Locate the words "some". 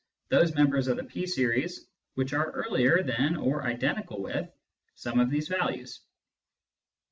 4.95-5.19